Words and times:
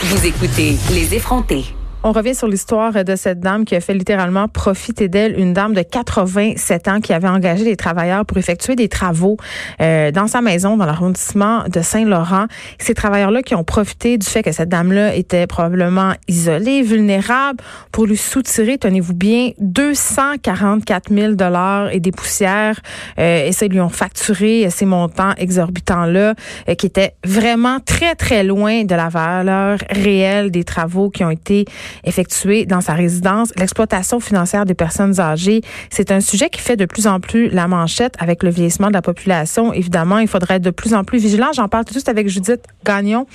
Vous 0.00 0.26
écoutez 0.26 0.76
Les 0.92 1.12
effrontés. 1.16 1.64
On 2.04 2.12
revient 2.12 2.36
sur 2.36 2.46
l'histoire 2.46 3.04
de 3.04 3.16
cette 3.16 3.40
dame 3.40 3.64
qui 3.64 3.74
a 3.74 3.80
fait 3.80 3.92
littéralement 3.92 4.46
profiter 4.46 5.08
d'elle, 5.08 5.36
une 5.36 5.52
dame 5.52 5.74
de 5.74 5.82
87 5.82 6.86
ans 6.86 7.00
qui 7.00 7.12
avait 7.12 7.26
engagé 7.26 7.64
des 7.64 7.74
travailleurs 7.74 8.24
pour 8.24 8.38
effectuer 8.38 8.76
des 8.76 8.88
travaux 8.88 9.36
euh, 9.80 10.12
dans 10.12 10.28
sa 10.28 10.40
maison 10.40 10.76
dans 10.76 10.86
l'arrondissement 10.86 11.64
de 11.64 11.80
Saint-Laurent. 11.80 12.46
Ces 12.78 12.94
travailleurs-là 12.94 13.42
qui 13.42 13.56
ont 13.56 13.64
profité 13.64 14.16
du 14.16 14.24
fait 14.24 14.44
que 14.44 14.52
cette 14.52 14.68
dame-là 14.68 15.16
était 15.16 15.48
probablement 15.48 16.12
isolée, 16.28 16.82
vulnérable, 16.82 17.58
pour 17.90 18.06
lui 18.06 18.16
soutirer, 18.16 18.78
tenez-vous 18.78 19.14
bien, 19.14 19.50
244 19.58 21.12
000 21.12 21.32
dollars 21.32 21.90
et 21.90 21.98
des 21.98 22.12
poussières. 22.12 22.78
Euh, 23.18 23.46
et 23.46 23.50
ça, 23.50 23.66
ils 23.66 23.72
lui 23.72 23.80
ont 23.80 23.88
facturé 23.88 24.70
ces 24.70 24.86
montants 24.86 25.32
exorbitants-là 25.36 26.34
euh, 26.68 26.74
qui 26.76 26.86
étaient 26.86 27.14
vraiment 27.24 27.80
très, 27.80 28.14
très 28.14 28.44
loin 28.44 28.84
de 28.84 28.94
la 28.94 29.08
valeur 29.08 29.78
réelle 29.90 30.52
des 30.52 30.62
travaux 30.62 31.10
qui 31.10 31.24
ont 31.24 31.30
été 31.30 31.64
effectué 32.04 32.66
dans 32.66 32.80
sa 32.80 32.94
résidence. 32.94 33.52
L'exploitation 33.56 34.20
financière 34.20 34.64
des 34.64 34.74
personnes 34.74 35.20
âgées, 35.20 35.62
c'est 35.90 36.10
un 36.10 36.20
sujet 36.20 36.50
qui 36.50 36.60
fait 36.60 36.76
de 36.76 36.84
plus 36.84 37.06
en 37.06 37.20
plus 37.20 37.48
la 37.48 37.68
manchette 37.68 38.14
avec 38.18 38.42
le 38.42 38.50
vieillissement 38.50 38.88
de 38.88 38.94
la 38.94 39.02
population. 39.02 39.72
Évidemment, 39.72 40.18
il 40.18 40.28
faudrait 40.28 40.56
être 40.56 40.62
de 40.62 40.70
plus 40.70 40.94
en 40.94 41.04
plus 41.04 41.18
vigilant. 41.18 41.48
J'en 41.54 41.68
parle 41.68 41.84
tout 41.84 41.94
suite 41.94 42.08
avec 42.08 42.28
Judith 42.28 42.64
Gagnon 42.84 43.26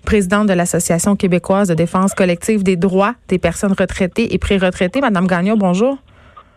présidente 0.00 0.46
de 0.46 0.54
l'Association 0.54 1.14
québécoise 1.14 1.68
de 1.68 1.74
défense 1.74 2.14
collective 2.14 2.62
des 2.62 2.76
droits 2.76 3.14
des 3.28 3.38
personnes 3.38 3.74
retraitées 3.78 4.34
et 4.34 4.38
pré-retraitées. 4.38 5.00
Madame 5.00 5.26
Gagnon, 5.26 5.56
bonjour. 5.56 5.98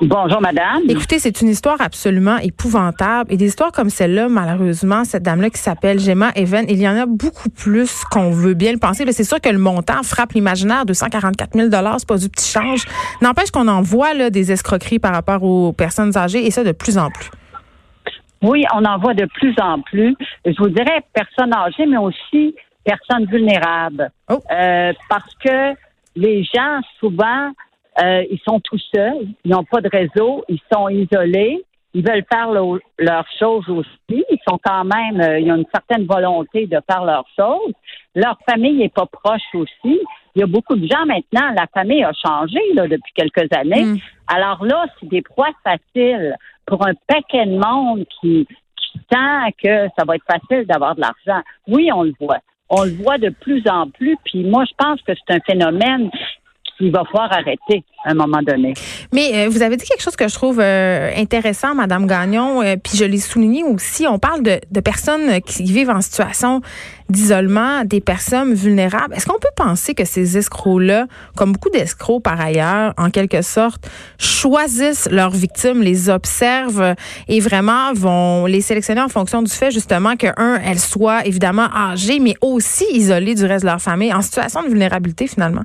Bonjour, 0.05 0.41
madame. 0.41 0.81
Écoutez, 0.89 1.17
c'est 1.17 1.39
une 1.39 1.47
histoire 1.47 1.79
absolument 1.79 2.37
épouvantable. 2.37 3.31
Et 3.31 3.37
des 3.37 3.45
histoires 3.47 3.71
comme 3.71 3.89
celle-là, 3.89 4.27
malheureusement, 4.27 5.05
cette 5.05 5.23
dame-là 5.23 5.49
qui 5.49 5.59
s'appelle 5.59 5.97
Gemma 5.99 6.31
Even, 6.35 6.65
il 6.67 6.81
y 6.81 6.87
en 6.89 6.97
a 6.97 7.05
beaucoup 7.05 7.49
plus 7.49 8.03
qu'on 8.11 8.31
veut 8.31 8.53
bien 8.53 8.73
le 8.73 8.79
penser. 8.79 9.09
C'est 9.13 9.23
sûr 9.23 9.39
que 9.39 9.47
le 9.47 9.57
montant 9.57 10.03
frappe 10.03 10.33
l'imaginaire 10.33 10.85
de 10.85 10.91
144 10.91 11.53
000 11.53 11.69
c'est 11.97 12.07
pas 12.07 12.17
du 12.17 12.27
petit 12.27 12.51
change. 12.51 12.83
N'empêche 13.21 13.49
qu'on 13.49 13.69
en 13.69 13.81
voit 13.81 14.13
là, 14.13 14.29
des 14.29 14.51
escroqueries 14.51 14.99
par 14.99 15.13
rapport 15.13 15.41
aux 15.41 15.71
personnes 15.71 16.17
âgées 16.17 16.45
et 16.45 16.51
ça 16.51 16.65
de 16.65 16.73
plus 16.73 16.97
en 16.97 17.09
plus. 17.09 17.29
Oui, 18.41 18.65
on 18.75 18.83
en 18.83 18.97
voit 18.97 19.13
de 19.13 19.25
plus 19.25 19.55
en 19.61 19.81
plus. 19.81 20.17
Je 20.45 20.57
vous 20.57 20.69
dirais 20.69 21.01
personnes 21.13 21.53
âgées, 21.53 21.85
mais 21.85 21.97
aussi 21.97 22.53
personnes 22.83 23.25
vulnérables. 23.27 24.11
Oh. 24.29 24.41
Euh, 24.51 24.91
parce 25.07 25.33
que 25.35 25.73
les 26.17 26.43
gens, 26.43 26.81
souvent, 26.99 27.51
euh, 28.01 28.23
ils 28.29 28.39
sont 28.47 28.59
tout 28.59 28.79
seuls, 28.93 29.27
ils 29.43 29.51
n'ont 29.51 29.63
pas 29.63 29.81
de 29.81 29.89
réseau, 29.89 30.43
ils 30.49 30.61
sont 30.71 30.89
isolés, 30.89 31.63
ils 31.93 32.03
veulent 32.03 32.25
faire 32.31 32.49
leurs 32.51 33.27
choses 33.39 33.69
aussi. 33.69 33.87
Ils 34.09 34.39
sont 34.47 34.59
quand 34.63 34.83
même, 34.83 35.21
euh, 35.21 35.39
ils 35.39 35.51
ont 35.51 35.57
une 35.57 35.65
certaine 35.73 36.05
volonté 36.05 36.65
de 36.65 36.79
faire 36.89 37.05
leurs 37.05 37.27
choses. 37.37 37.73
Leur 38.15 38.37
famille 38.49 38.77
n'est 38.77 38.89
pas 38.89 39.05
proche 39.05 39.41
aussi. 39.53 39.99
Il 40.35 40.39
y 40.39 40.43
a 40.43 40.47
beaucoup 40.47 40.75
de 40.75 40.87
gens 40.87 41.05
maintenant, 41.05 41.51
la 41.55 41.67
famille 41.71 42.03
a 42.03 42.11
changé 42.13 42.59
là, 42.73 42.87
depuis 42.87 43.13
quelques 43.13 43.53
années. 43.55 43.85
Mm. 43.85 43.97
Alors 44.27 44.65
là, 44.65 44.87
c'est 44.99 45.07
des 45.07 45.21
proies 45.21 45.51
faciles 45.63 46.35
pour 46.65 46.85
un 46.87 46.93
paquet 47.07 47.45
de 47.45 47.57
monde 47.57 48.05
qui, 48.19 48.47
qui 48.47 48.99
sent 49.11 49.53
que 49.63 49.87
ça 49.95 50.05
va 50.05 50.15
être 50.15 50.25
facile 50.25 50.65
d'avoir 50.65 50.95
de 50.95 51.01
l'argent. 51.01 51.43
Oui, 51.67 51.91
on 51.93 52.03
le 52.03 52.13
voit. 52.19 52.39
On 52.69 52.83
le 52.83 52.91
voit 52.91 53.19
de 53.19 53.29
plus 53.29 53.61
en 53.69 53.87
plus. 53.89 54.17
Puis 54.25 54.43
moi, 54.43 54.63
je 54.65 54.73
pense 54.75 54.99
que 55.03 55.11
c'est 55.13 55.35
un 55.35 55.39
phénomène 55.41 56.09
il 56.79 56.91
va 56.91 57.03
falloir 57.05 57.31
arrêter 57.31 57.83
à 58.05 58.11
un 58.11 58.15
moment 58.15 58.41
donné. 58.41 58.73
Mais 59.13 59.31
euh, 59.33 59.49
vous 59.49 59.61
avez 59.61 59.77
dit 59.77 59.85
quelque 59.85 60.01
chose 60.01 60.15
que 60.15 60.27
je 60.27 60.33
trouve 60.33 60.59
euh, 60.59 61.11
intéressant, 61.15 61.73
Madame 61.75 62.05
Gagnon, 62.05 62.61
euh, 62.61 62.75
puis 62.75 62.97
je 62.97 63.05
l'ai 63.05 63.19
souligné 63.19 63.63
aussi. 63.63 64.05
On 64.07 64.19
parle 64.19 64.43
de, 64.43 64.59
de, 64.69 64.79
personnes 64.81 65.41
qui 65.41 65.63
vivent 65.63 65.89
en 65.89 66.01
situation 66.01 66.61
d'isolement, 67.09 67.85
des 67.85 68.01
personnes 68.01 68.53
vulnérables. 68.53 69.13
Est-ce 69.13 69.25
qu'on 69.25 69.39
peut 69.39 69.47
penser 69.55 69.93
que 69.93 70.03
ces 70.03 70.37
escrocs-là, 70.37 71.07
comme 71.35 71.53
beaucoup 71.53 71.69
d'escrocs 71.69 72.23
par 72.23 72.39
ailleurs, 72.41 72.93
en 72.97 73.09
quelque 73.09 73.41
sorte, 73.41 73.89
choisissent 74.17 75.09
leurs 75.09 75.31
victimes, 75.31 75.81
les 75.81 76.09
observent 76.09 76.95
et 77.27 77.39
vraiment 77.39 77.93
vont 77.93 78.45
les 78.45 78.61
sélectionner 78.61 79.01
en 79.01 79.09
fonction 79.09 79.41
du 79.41 79.51
fait 79.51 79.71
justement 79.71 80.15
que 80.15 80.27
un, 80.37 80.59
elles 80.65 80.79
soient 80.79 81.25
évidemment 81.25 81.67
âgées, 81.73 82.19
mais 82.19 82.35
aussi 82.41 82.85
isolées 82.91 83.35
du 83.35 83.45
reste 83.45 83.63
de 83.63 83.69
leur 83.69 83.81
famille, 83.81 84.13
en 84.13 84.21
situation 84.21 84.63
de 84.63 84.69
vulnérabilité 84.69 85.27
finalement? 85.27 85.63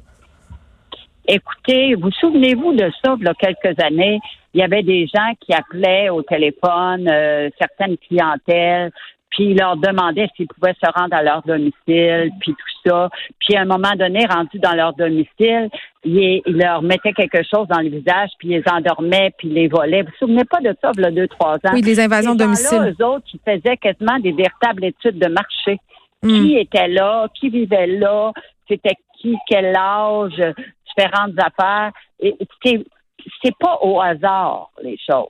Écoutez, 1.30 1.94
vous 1.94 2.10
souvenez-vous 2.10 2.72
de 2.72 2.90
ça, 3.04 3.14
il 3.20 3.26
y 3.26 3.28
a 3.28 3.34
quelques 3.34 3.78
années, 3.82 4.18
il 4.54 4.60
y 4.60 4.64
avait 4.64 4.82
des 4.82 5.06
gens 5.06 5.32
qui 5.40 5.52
appelaient 5.52 6.08
au 6.08 6.22
téléphone, 6.22 7.06
euh, 7.06 7.50
certaines 7.58 7.98
clientèles, 7.98 8.90
puis 9.30 9.50
ils 9.50 9.58
leur 9.58 9.76
demandaient 9.76 10.28
s'ils 10.34 10.46
pouvaient 10.46 10.74
se 10.82 10.90
rendre 10.98 11.14
à 11.14 11.22
leur 11.22 11.42
domicile, 11.42 12.30
puis 12.40 12.52
tout 12.52 12.88
ça. 12.88 13.10
Puis 13.38 13.56
à 13.56 13.60
un 13.60 13.64
moment 13.66 13.92
donné, 13.94 14.24
rendu 14.26 14.58
dans 14.58 14.72
leur 14.72 14.94
domicile, 14.94 15.68
ils, 16.02 16.42
leur 16.46 16.80
mettaient 16.80 17.12
quelque 17.12 17.42
chose 17.42 17.68
dans 17.68 17.80
le 17.80 17.90
visage, 17.90 18.30
puis 18.38 18.48
ils 18.48 18.56
les 18.56 18.64
endormaient, 18.72 19.30
puis 19.36 19.48
ils 19.48 19.54
les 19.54 19.68
volaient. 19.68 20.02
Vous 20.02 20.08
vous 20.08 20.26
souvenez 20.26 20.44
pas 20.44 20.60
de 20.60 20.74
ça, 20.80 20.92
il 20.96 21.02
y 21.02 21.06
a 21.06 21.10
deux, 21.10 21.28
trois 21.28 21.56
ans? 21.56 21.72
Oui, 21.74 21.82
des 21.82 22.00
invasions 22.00 22.34
de 22.34 22.38
domicile. 22.38 22.94
eux 22.98 23.04
autres, 23.04 23.26
ils 23.34 23.40
faisaient 23.44 23.76
quasiment 23.76 24.18
des 24.18 24.32
véritables 24.32 24.84
études 24.84 25.18
de 25.18 25.28
marché. 25.28 25.78
Hmm. 26.22 26.28
Qui 26.28 26.56
était 26.56 26.88
là? 26.88 27.28
Qui 27.34 27.50
vivait 27.50 27.86
là? 27.86 28.32
C'était 28.66 28.96
qui? 29.20 29.36
Quel 29.48 29.76
âge? 29.76 30.42
Différentes 30.98 31.38
affaires. 31.38 31.92
Et 32.20 32.36
c'est, 32.64 33.56
pas 33.58 33.78
au 33.82 34.00
hasard, 34.00 34.70
les 34.82 34.98
choses. 34.98 35.28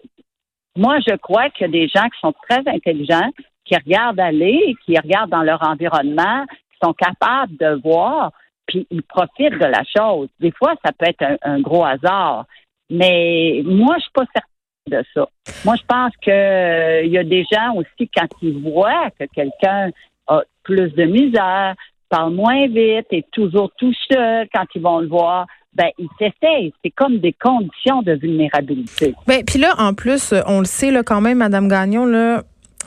Moi, 0.77 0.99
je 1.07 1.17
crois 1.17 1.51
qu'il 1.51 1.67
y 1.67 1.69
a 1.69 1.73
des 1.73 1.89
gens 1.89 2.09
qui 2.09 2.21
sont 2.21 2.35
très 2.49 2.63
intelligents, 2.67 3.31
qui 3.65 3.75
regardent 3.75 4.21
aller, 4.21 4.75
qui 4.85 4.97
regardent 4.97 5.31
dans 5.31 5.43
leur 5.43 5.63
environnement, 5.63 6.45
qui 6.47 6.79
sont 6.83 6.95
capables 6.95 7.57
de 7.57 7.81
voir, 7.83 8.33
puis 8.67 8.87
ils 8.91 9.03
profitent 9.03 9.59
de 9.59 9.67
la 9.67 9.83
chose. 9.85 10.29
Des 10.41 10.53
fois, 10.53 10.75
ça 10.85 10.93
peut 10.93 11.07
être 11.07 11.39
un, 11.43 11.61
gros 11.61 11.85
hasard. 11.85 12.47
Mais 12.91 13.63
moi, 13.65 13.97
je 13.99 14.03
suis 14.03 14.13
pas 14.13 14.25
certaine 14.33 15.03
de 15.03 15.05
ça. 15.15 15.29
Moi, 15.65 15.75
je 15.77 15.85
pense 15.87 16.13
que 16.23 16.31
euh, 16.31 17.03
il 17.05 17.11
y 17.11 17.19
a 17.19 17.25
des 17.25 17.45
gens 17.51 17.75
aussi, 17.75 18.09
quand 18.15 18.29
ils 18.41 18.59
voient 18.59 19.11
que 19.19 19.25
quelqu'un 19.35 19.91
a 20.27 20.43
plus 20.63 20.91
de 20.95 21.05
misère, 21.05 21.75
parle 22.09 22.35
moins 22.35 22.67
vite, 22.67 23.07
est 23.11 23.31
toujours 23.31 23.71
tout 23.77 23.93
seul 24.11 24.49
quand 24.55 24.65
ils 24.75 24.83
vont 24.83 25.01
le 25.01 25.09
voir, 25.09 25.47
ben, 25.75 25.89
ils 25.99 26.09
s'essayent. 26.19 26.73
C'est 26.85 26.91
comme 26.91 27.19
des 27.19 27.33
conditions 27.33 28.03
de 28.03 28.13
vulnérabilité. 28.13 29.15
Ben, 29.27 29.45
puis 29.45 29.59
là, 29.59 29.75
en 29.79 29.95
plus, 29.95 30.35
on 30.47 30.61
le 30.61 30.65
sait 30.65 30.91
là, 30.91 31.03
quand 31.03 31.21
même, 31.21 31.39
Madame 31.39 31.69
Gagnon, 31.69 32.05
là, 32.07 32.43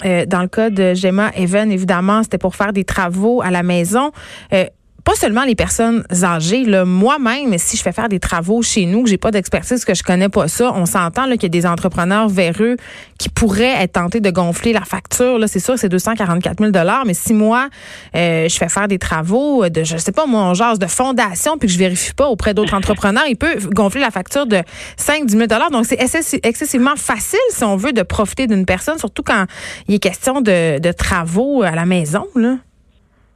euh, 0.05 0.25
dans 0.25 0.41
le 0.41 0.47
cas 0.47 0.69
de 0.69 0.93
Gemma 0.93 1.31
Even, 1.35 1.71
évidemment, 1.71 2.23
c'était 2.23 2.37
pour 2.37 2.55
faire 2.55 2.73
des 2.73 2.83
travaux 2.83 3.41
à 3.41 3.51
la 3.51 3.63
maison. 3.63 4.11
Euh, 4.53 4.65
pas 5.03 5.15
seulement 5.15 5.43
les 5.43 5.55
personnes 5.55 6.03
âgées, 6.23 6.63
là, 6.63 6.85
moi-même, 6.85 7.57
si 7.57 7.77
je 7.77 7.81
fais 7.81 7.91
faire 7.91 8.09
des 8.09 8.19
travaux 8.19 8.61
chez 8.61 8.85
nous, 8.85 9.03
que 9.03 9.09
j'ai 9.09 9.17
pas 9.17 9.31
d'expertise, 9.31 9.85
que 9.85 9.93
je 9.93 10.03
connais 10.03 10.29
pas 10.29 10.47
ça, 10.47 10.71
on 10.75 10.85
s'entend 10.85 11.29
qu'il 11.31 11.43
y 11.43 11.45
a 11.45 11.49
des 11.49 11.65
entrepreneurs 11.65 12.29
véreux 12.29 12.77
qui 13.17 13.29
pourraient 13.29 13.83
être 13.83 13.93
tentés 13.93 14.19
de 14.19 14.29
gonfler 14.29 14.73
la 14.73 14.81
facture. 14.81 15.39
Là, 15.39 15.47
c'est 15.47 15.59
sûr, 15.59 15.77
c'est 15.77 15.89
244 15.89 16.59
000 16.59 16.71
mais 17.05 17.13
si 17.13 17.33
moi, 17.33 17.69
euh, 18.15 18.47
je 18.47 18.57
fais 18.57 18.69
faire 18.69 18.87
des 18.87 18.99
travaux 18.99 19.67
de, 19.69 19.83
je 19.83 19.97
sais 19.97 20.11
pas, 20.11 20.25
moi, 20.25 20.53
genre 20.53 20.77
de 20.77 20.87
fondation, 20.87 21.57
puis 21.57 21.67
que 21.67 21.73
je 21.73 21.79
vérifie 21.79 22.13
pas 22.13 22.27
auprès 22.27 22.53
d'autres 22.53 22.73
entrepreneurs, 22.75 23.25
il 23.27 23.37
peut 23.37 23.55
gonfler 23.73 24.01
la 24.01 24.11
facture 24.11 24.45
de 24.45 24.61
5 24.97 25.25
10 25.25 25.37
000 25.37 25.47
Donc, 25.71 25.85
c'est 25.85 25.99
excessivement 26.43 26.95
facile, 26.95 27.39
si 27.49 27.63
on 27.63 27.75
veut, 27.75 27.93
de 27.93 28.03
profiter 28.03 28.47
d'une 28.47 28.65
personne, 28.65 28.97
surtout 28.97 29.23
quand 29.23 29.45
il 29.87 29.95
est 29.95 29.99
question 29.99 30.41
de, 30.41 30.79
de 30.79 30.91
travaux 30.91 31.63
à 31.63 31.71
la 31.71 31.85
maison, 31.85 32.27
là. 32.35 32.57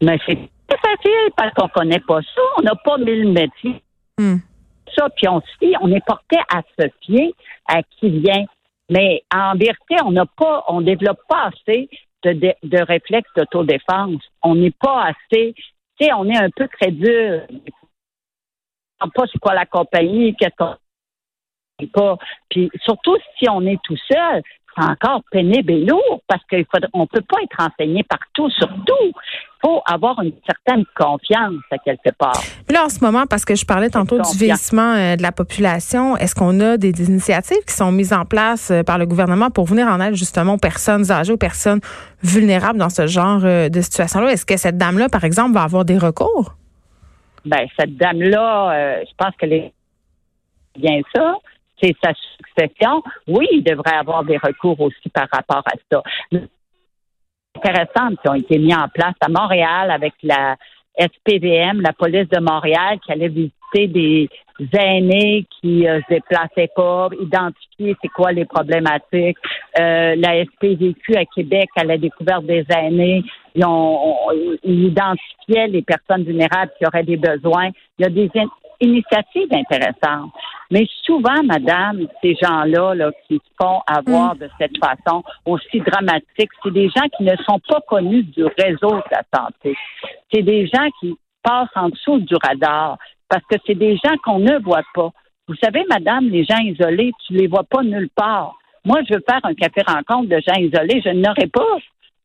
Mais 0.01 0.19
c'est 0.25 0.37
c'est 0.69 0.79
facile 0.79 1.31
parce 1.35 1.53
qu'on 1.53 1.67
connaît 1.67 1.99
pas 1.99 2.21
ça. 2.21 2.41
On 2.57 2.61
n'a 2.61 2.75
pas 2.75 2.97
mille 2.97 3.31
métiers. 3.31 3.81
Hmm. 4.17 4.37
Ça, 4.95 5.09
puis 5.15 5.27
on 5.27 5.41
se 5.41 5.77
on 5.81 5.91
est 5.91 6.05
porté 6.05 6.37
à 6.49 6.61
se 6.79 6.87
fier 7.01 7.33
à 7.67 7.83
qui 7.83 8.09
vient. 8.09 8.45
Mais 8.89 9.23
en 9.33 9.55
vérité, 9.55 9.95
on 10.03 10.11
n'a 10.11 10.25
pas, 10.25 10.63
on 10.67 10.81
développe 10.81 11.19
pas 11.27 11.49
assez 11.49 11.89
de, 12.23 12.33
de, 12.33 12.53
de 12.63 12.77
réflexes 12.83 13.29
d'autodéfense. 13.35 14.21
On 14.43 14.55
n'est 14.55 14.71
pas 14.71 15.05
assez, 15.05 15.53
tu 15.55 15.63
sais, 16.05 16.13
on 16.13 16.29
est 16.29 16.37
un 16.37 16.49
peu 16.55 16.67
crédule. 16.67 17.47
On 19.01 19.07
ne 19.07 19.11
pas 19.11 19.23
c'est 19.31 19.39
quoi 19.39 19.53
la 19.53 19.65
compagnie, 19.65 20.35
qu'est-ce 20.35 20.55
qu'on 20.55 20.75
pas. 21.93 22.17
Puis 22.49 22.69
surtout 22.83 23.17
si 23.37 23.49
on 23.49 23.61
est 23.65 23.79
tout 23.83 23.97
seul, 24.09 24.41
c'est 24.77 24.83
encore 24.83 25.21
pénible 25.31 25.71
et 25.71 25.85
lourd 25.85 26.21
parce 26.27 26.41
qu'on 26.49 26.57
ne 27.01 27.05
peut 27.05 27.21
pas 27.21 27.37
être 27.43 27.59
enseigné 27.59 28.03
partout, 28.03 28.49
surtout. 28.49 28.93
Il 29.01 29.67
faut 29.67 29.81
avoir 29.85 30.21
une 30.21 30.33
certaine 30.45 30.85
confiance 30.95 31.53
à 31.71 31.77
quelque 31.79 32.11
part. 32.17 32.39
là, 32.69 32.85
en 32.85 32.89
ce 32.89 33.03
moment, 33.03 33.25
parce 33.27 33.45
que 33.45 33.55
je 33.55 33.65
parlais 33.65 33.89
tantôt 33.89 34.19
du 34.19 34.37
vieillissement 34.37 34.93
euh, 34.93 35.15
de 35.15 35.21
la 35.23 35.31
population, 35.31 36.17
est-ce 36.17 36.35
qu'on 36.35 36.59
a 36.59 36.77
des, 36.77 36.91
initiatives 37.07 37.63
qui 37.67 37.73
sont 37.73 37.91
mises 37.91 38.13
en 38.13 38.25
place 38.25 38.69
euh, 38.69 38.83
par 38.83 38.97
le 38.97 39.05
gouvernement 39.05 39.49
pour 39.49 39.65
venir 39.65 39.87
en 39.87 39.99
aide 40.01 40.15
justement 40.15 40.53
aux 40.53 40.59
personnes 40.59 41.11
âgées, 41.11 41.33
aux 41.33 41.37
personnes 41.37 41.79
vulnérables 42.21 42.77
dans 42.77 42.89
ce 42.89 43.07
genre 43.07 43.41
euh, 43.43 43.69
de 43.69 43.81
situation-là? 43.81 44.31
Est-ce 44.31 44.45
que 44.45 44.57
cette 44.57 44.77
dame-là, 44.77 45.09
par 45.09 45.23
exemple, 45.23 45.53
va 45.53 45.63
avoir 45.63 45.85
des 45.85 45.97
recours? 45.97 46.53
Ben, 47.45 47.65
cette 47.79 47.95
dame-là, 47.97 49.01
je 49.03 49.11
pense 49.17 49.35
que 49.39 49.45
les 49.45 49.71
bien 50.77 50.99
ça 51.13 51.35
c'est 51.81 51.95
sa 52.03 52.13
succession, 52.13 53.03
oui, 53.27 53.47
il 53.51 53.63
devrait 53.63 53.95
avoir 53.95 54.23
des 54.23 54.37
recours 54.37 54.79
aussi 54.79 55.09
par 55.13 55.27
rapport 55.31 55.63
à 55.65 55.75
ça. 55.91 56.01
Intéressantes 57.55 58.19
qui 58.21 58.29
ont 58.29 58.35
été 58.35 58.57
mis 58.57 58.75
en 58.75 58.87
place 58.89 59.15
à 59.21 59.29
Montréal 59.29 59.91
avec 59.91 60.13
la 60.23 60.55
SPVM, 60.97 61.81
la 61.81 61.93
police 61.93 62.27
de 62.29 62.39
Montréal, 62.39 62.99
qui 63.05 63.11
allait 63.11 63.27
visiter 63.27 63.87
des 63.87 64.29
aînés 64.73 65.45
qui 65.59 65.87
euh, 65.87 65.99
se 66.01 66.13
déplaçaient 66.13 66.71
pas, 66.75 67.09
identifier 67.19 67.95
c'est 68.01 68.07
quoi 68.09 68.31
les 68.31 68.45
problématiques. 68.45 69.37
Euh, 69.79 70.15
la 70.15 70.43
SPVQ 70.45 71.15
à 71.17 71.25
Québec, 71.25 71.69
à 71.75 71.83
la 71.83 71.97
découverte 71.97 72.45
des 72.45 72.65
aînés, 72.69 73.23
ils, 73.53 73.65
ont, 73.65 74.31
ils 74.63 74.85
identifiaient 74.85 75.67
les 75.67 75.81
personnes 75.81 76.23
vulnérables 76.23 76.71
qui 76.77 76.85
auraient 76.85 77.03
des 77.03 77.17
besoins. 77.17 77.69
Il 77.99 78.03
y 78.03 78.05
a 78.05 78.09
des 78.09 78.29
initiatives 78.79 79.51
intéressantes. 79.51 80.31
Mais 80.71 80.87
souvent, 81.03 81.43
madame, 81.43 82.07
ces 82.21 82.35
gens-là 82.41 82.95
là, 82.95 83.11
qui 83.27 83.35
se 83.35 83.51
font 83.61 83.81
avoir 83.87 84.35
mm. 84.35 84.39
de 84.39 84.49
cette 84.57 84.77
façon 84.77 85.23
aussi 85.45 85.79
dramatique, 85.79 86.49
c'est 86.63 86.73
des 86.73 86.89
gens 86.89 87.07
qui 87.17 87.23
ne 87.23 87.35
sont 87.47 87.59
pas 87.67 87.81
connus 87.87 88.23
du 88.23 88.43
réseau 88.43 88.91
de 88.91 89.03
la 89.11 89.23
santé. 89.33 89.75
C'est 90.33 90.41
des 90.41 90.67
gens 90.67 90.87
qui 90.99 91.17
passent 91.43 91.69
en 91.75 91.89
dessous 91.89 92.19
du 92.19 92.35
radar 92.35 92.97
parce 93.29 93.43
que 93.49 93.55
c'est 93.65 93.75
des 93.75 93.95
gens 93.97 94.15
qu'on 94.23 94.39
ne 94.39 94.57
voit 94.59 94.83
pas. 94.93 95.11
Vous 95.47 95.55
savez, 95.63 95.83
madame, 95.89 96.29
les 96.29 96.43
gens 96.43 96.57
isolés, 96.57 97.11
tu 97.25 97.33
les 97.33 97.47
vois 97.47 97.63
pas 97.63 97.83
nulle 97.83 98.09
part. 98.15 98.55
Moi, 98.83 99.01
je 99.07 99.15
veux 99.15 99.23
faire 99.27 99.41
un 99.43 99.53
café 99.53 99.81
rencontre 99.85 100.29
de 100.29 100.39
gens 100.47 100.59
isolés, 100.59 101.01
je 101.03 101.09
n'aurais 101.09 101.47
pas. 101.47 101.77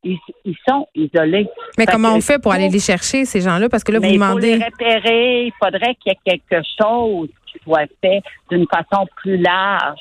Ils, 0.03 0.19
sont 0.67 0.87
isolés. 0.95 1.47
Mais 1.77 1.87
comment 1.87 2.15
on 2.15 2.21
fait 2.21 2.39
pour 2.41 2.53
aller 2.53 2.69
les 2.69 2.79
chercher, 2.79 3.27
ces 3.27 3.43
gens-là? 3.43 3.69
Parce 3.69 3.85
que 3.85 3.93
là, 3.93 3.99
vous 3.99 4.11
demandez. 4.11 4.59
Pour 4.59 4.59
les 4.59 4.65
repérer, 4.65 5.45
il 5.47 5.53
faudrait 5.63 5.95
qu'il 5.97 6.13
y 6.13 6.15
ait 6.15 6.39
quelque 6.39 6.67
chose 6.81 7.29
qui 7.47 7.59
soit 7.63 7.87
fait 8.01 8.23
d'une 8.51 8.67
façon 8.67 9.07
plus 9.17 9.37
large. 9.37 10.01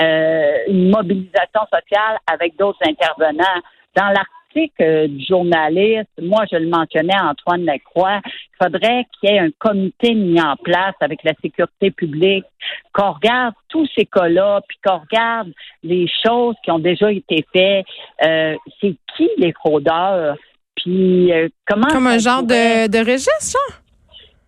Euh, 0.00 0.58
une 0.68 0.90
mobilisation 0.90 1.60
sociale 1.72 2.18
avec 2.26 2.56
d'autres 2.56 2.80
intervenants. 2.84 3.60
Dans 3.96 4.08
l'article 4.08 4.37
que 4.54 5.06
du 5.06 5.24
journaliste, 5.24 6.08
moi 6.20 6.44
je 6.50 6.56
le 6.56 6.68
mentionnais, 6.68 7.18
Antoine 7.20 7.64
Lacroix, 7.64 8.20
il 8.24 8.64
faudrait 8.64 9.04
qu'il 9.12 9.30
y 9.30 9.34
ait 9.34 9.38
un 9.38 9.50
comité 9.58 10.14
mis 10.14 10.40
en 10.40 10.56
place 10.56 10.94
avec 11.00 11.22
la 11.24 11.32
sécurité 11.42 11.90
publique, 11.90 12.44
qu'on 12.92 13.12
regarde 13.12 13.54
tous 13.68 13.88
ces 13.96 14.06
cas-là, 14.06 14.60
puis 14.66 14.78
qu'on 14.84 14.98
regarde 14.98 15.52
les 15.82 16.06
choses 16.24 16.56
qui 16.64 16.70
ont 16.70 16.78
déjà 16.78 17.12
été 17.12 17.44
faites. 17.52 17.86
Euh, 18.24 18.56
c'est 18.80 18.94
qui 19.16 19.28
les 19.38 19.52
fraudeurs? 19.52 20.36
Puis 20.76 21.32
euh, 21.32 21.48
comment... 21.66 21.88
Comme 21.88 22.06
un 22.06 22.18
genre 22.18 22.42
de, 22.42 22.88
de 22.88 22.98
registre, 22.98 23.58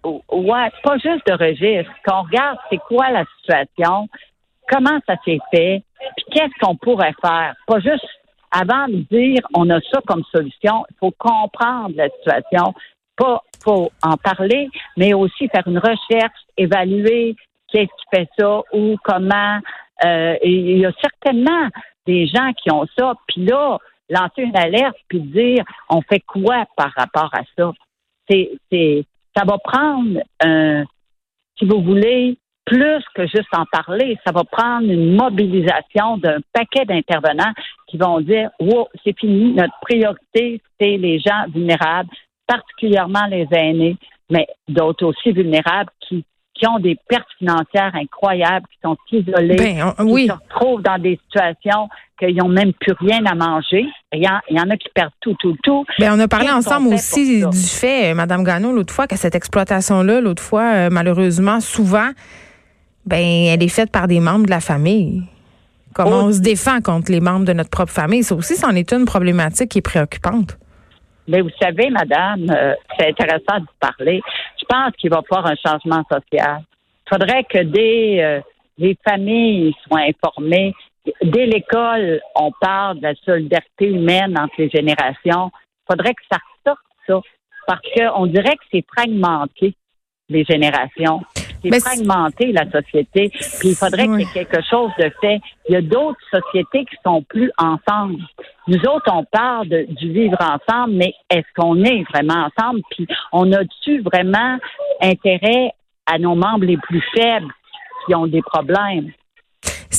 Ouais, 0.03 0.71
pas 0.83 0.97
juste 0.97 1.27
de 1.27 1.33
registre. 1.33 1.93
Qu'on 2.07 2.23
regarde 2.23 2.57
c'est 2.71 2.79
quoi 2.89 3.11
la 3.11 3.25
situation, 3.39 4.09
comment 4.67 4.99
ça 5.07 5.17
s'est 5.25 5.41
fait, 5.53 5.83
puis 6.17 6.25
qu'est-ce 6.33 6.59
qu'on 6.65 6.77
pourrait 6.77 7.15
faire. 7.21 7.55
Pas 7.67 7.81
juste 7.81 8.07
avant 8.51 8.89
de 8.89 9.05
dire 9.11 9.41
on 9.55 9.69
a 9.71 9.81
ça 9.81 10.01
comme 10.07 10.25
solution, 10.35 10.85
il 10.91 10.97
faut 10.99 11.13
comprendre 11.19 11.95
la 11.97 12.09
situation. 12.11 12.75
Pas 13.17 13.43
faut 13.63 13.91
en 14.03 14.17
parler, 14.17 14.69
mais 14.97 15.13
aussi 15.13 15.49
faire 15.49 15.67
une 15.67 15.79
recherche, 15.79 16.41
évaluer 16.57 17.37
qu'est-ce 17.69 17.85
qui 17.85 18.17
fait 18.17 18.29
ça 18.39 18.63
ou 18.73 18.97
comment. 19.05 19.59
Euh, 20.05 20.37
il 20.43 20.79
y 20.79 20.87
a 20.87 20.93
certainement 21.01 21.69
des 22.07 22.27
gens 22.27 22.53
qui 22.55 22.73
ont 22.73 22.87
ça, 22.99 23.13
puis 23.29 23.45
là, 23.45 23.79
lancer 24.09 24.43
une 24.43 24.57
alerte 24.57 24.97
puis 25.09 25.21
dire 25.21 25.63
on 25.91 26.01
fait 26.03 26.21
quoi 26.21 26.65
par 26.77 26.91
rapport 26.97 27.31
à 27.33 27.43
ça? 27.57 27.73
C'est, 28.29 28.51
c'est, 28.71 29.05
ça 29.37 29.45
va 29.45 29.59
prendre 29.59 30.21
un, 30.43 30.85
si 31.59 31.67
vous 31.67 31.83
voulez, 31.83 32.39
plus 32.65 33.03
que 33.15 33.27
juste 33.27 33.49
en 33.53 33.65
parler, 33.71 34.19
ça 34.25 34.33
va 34.33 34.45
prendre 34.45 34.89
une 34.89 35.17
mobilisation 35.17 36.19
d'un 36.19 36.39
paquet 36.53 36.85
d'intervenants 36.85 37.53
qui 37.91 37.99
vont 37.99 38.21
dire 38.21 38.51
Wow, 38.61 38.89
c'est 39.05 39.19
fini, 39.19 39.53
notre 39.53 39.75
priorité, 39.83 40.61
c'est 40.79 40.97
les 40.97 41.19
gens 41.19 41.45
vulnérables, 41.53 42.11
particulièrement 42.47 43.27
les 43.29 43.47
aînés, 43.53 43.97
mais 44.31 44.47
d'autres 44.69 45.07
aussi 45.07 45.33
vulnérables 45.33 45.91
qui 46.01 46.25
qui 46.61 46.69
ont 46.69 46.79
des 46.79 46.97
pertes 47.09 47.29
financières 47.39 47.95
incroyables, 47.95 48.67
qui 48.67 48.79
sont 48.85 48.97
isolés, 49.11 49.57
ben, 49.57 49.95
qui 49.97 50.27
se 50.27 50.33
retrouvent 50.33 50.83
dans 50.83 50.99
des 50.99 51.19
situations 51.25 51.89
qu'ils 52.19 52.37
n'ont 52.37 52.49
même 52.49 52.73
plus 52.75 52.93
rien 53.01 53.25
à 53.25 53.35
manger. 53.35 53.87
Il 54.13 54.23
y, 54.23 54.61
en, 54.61 54.71
a 54.71 54.77
qui 54.77 54.89
perdent 54.95 55.13
tout, 55.21 55.35
tout, 55.41 55.57
tout. 55.63 55.87
Ben, 55.99 56.13
on 56.15 56.21
a 56.21 56.29
parlé 56.29 56.51
ensemble 56.51 56.93
aussi 56.93 57.41
du 57.41 57.67
fait, 57.67 58.13
Mme 58.13 58.45
Gano, 58.45 58.73
l'autre 58.73 58.93
fois, 58.93 59.07
que 59.07 59.17
cette 59.17 59.35
exploitation-là, 59.35 60.21
l'autre 60.21 60.43
fois, 60.43 60.73
euh, 60.75 60.89
malheureusement, 60.91 61.61
souvent, 61.61 62.11
ben 63.07 63.25
elle 63.49 63.63
est 63.63 63.69
faite 63.69 63.91
par 63.91 64.07
des 64.07 64.21
membres 64.21 64.45
de 64.45 64.51
la 64.51 64.61
famille. 64.61 65.23
Comment 65.95 66.25
on 66.25 66.33
se 66.33 66.41
défend 66.41 66.81
contre 66.81 67.11
les 67.11 67.21
membres 67.21 67.45
de 67.45 67.53
notre 67.53 67.71
propre 67.71 67.93
famille? 67.93 68.23
Ça 68.23 68.35
aussi, 68.35 68.57
c'en 68.57 68.71
est 68.71 68.93
une 68.93 69.05
problématique 69.05 69.71
qui 69.71 69.79
est 69.79 69.83
préoccupante. 69.83 70.57
Mais 71.27 71.41
vous 71.41 71.51
savez, 71.61 71.91
madame, 71.91 72.51
euh, 72.51 72.75
c'est 72.99 73.09
intéressant 73.09 73.59
de 73.59 73.61
vous 73.61 73.79
parler. 73.81 74.21
Je 74.59 74.65
pense 74.69 74.93
qu'il 74.97 75.11
va 75.11 75.17
y 75.17 75.37
avoir 75.37 75.51
un 75.51 75.57
changement 75.57 76.03
social. 76.11 76.63
Il 77.07 77.09
faudrait 77.09 77.45
que 77.45 77.59
dès 77.59 78.23
euh, 78.23 78.41
les 78.79 78.97
familles 79.07 79.75
soient 79.87 80.01
informées. 80.01 80.75
Dès 81.23 81.47
l'école, 81.47 82.21
on 82.35 82.51
parle 82.61 82.99
de 82.99 83.03
la 83.03 83.15
solidarité 83.25 83.87
humaine 83.87 84.39
entre 84.39 84.55
les 84.59 84.71
générations. 84.71 85.51
Il 85.55 85.93
faudrait 85.93 86.15
que 86.15 86.23
ça 86.31 86.39
ressorte, 86.65 86.81
ça. 87.07 87.21
Parce 87.67 87.81
qu'on 87.95 88.27
dirait 88.27 88.57
que 88.57 88.65
c'est 88.73 88.85
fragmenté, 88.93 89.75
les 90.29 90.45
générations 90.45 91.21
c'est 91.63 91.81
fragmenté, 91.81 92.53
la 92.53 92.71
société. 92.71 93.31
Puis 93.59 93.71
il 93.71 93.75
faudrait 93.75 94.07
qu'il 94.07 94.21
y 94.21 94.23
ait 94.23 94.45
quelque 94.45 94.63
chose 94.69 94.91
de 94.99 95.11
fait. 95.21 95.41
Il 95.69 95.73
y 95.73 95.77
a 95.77 95.83
d'autres 95.83 96.21
sociétés 96.31 96.85
qui 96.85 96.97
sont 97.05 97.23
plus 97.23 97.51
ensemble. 97.59 98.17
Nous 98.69 98.81
autres, 98.87 99.13
on 99.13 99.25
parle 99.25 99.69
du 99.69 100.13
vivre 100.13 100.39
ensemble, 100.41 100.95
mais 100.95 101.15
est-ce 101.31 101.47
qu'on 101.57 101.83
est 101.85 102.05
vraiment 102.11 102.49
ensemble? 102.49 102.81
Puis 102.91 103.07
on 103.33 103.53
a-tu 103.53 104.01
vraiment 104.01 104.59
intérêt 105.01 105.73
à 106.07 106.19
nos 106.19 106.35
membres 106.35 106.65
les 106.65 106.77
plus 106.77 107.03
faibles 107.15 107.53
qui 108.07 108.15
ont 108.15 108.27
des 108.27 108.43
problèmes? 108.43 109.11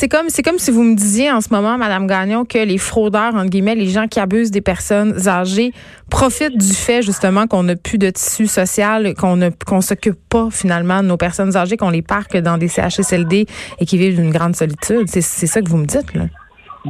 C'est 0.02 0.10
comme, 0.10 0.30
c'est 0.30 0.42
comme 0.42 0.58
si 0.58 0.72
vous 0.72 0.82
me 0.82 0.96
disiez 0.96 1.32
en 1.32 1.42
ce 1.42 1.54
moment, 1.54 1.78
Madame 1.78 2.08
Gagnon, 2.08 2.44
que 2.44 2.58
les 2.58 2.80
fraudeurs, 2.80 3.36
entre 3.36 3.52
guillemets, 3.52 3.76
les 3.76 3.86
gens 3.86 4.08
qui 4.08 4.20
abusent 4.20 4.50
des 4.50 4.60
personnes 4.60 5.28
âgées, 5.28 5.74
profitent 6.10 6.58
du 6.58 6.74
fait 6.74 7.04
justement 7.04 7.46
qu'on 7.46 7.62
n'a 7.62 7.76
plus 7.76 8.00
de 8.00 8.10
tissu 8.10 8.48
social, 8.48 9.14
qu'on 9.14 9.36
ne 9.36 9.52
qu'on 9.52 9.80
s'occupe 9.80 10.18
pas 10.28 10.48
finalement 10.50 11.04
de 11.04 11.08
nos 11.08 11.18
personnes 11.18 11.56
âgées, 11.56 11.78
qu'on 11.78 11.92
les 11.92 12.02
parque 12.02 12.36
dans 12.36 12.58
des 12.58 12.68
CHSLD 12.68 13.46
et 13.78 13.86
qui 13.86 14.00
vivent 14.00 14.16
d'une 14.16 14.32
grande 14.32 14.56
solitude. 14.56 15.04
C'est, 15.06 15.22
ça 15.22 15.62
que 15.62 15.70
vous 15.70 15.78
me 15.78 15.86
dites, 15.86 16.16
là. 16.16 16.24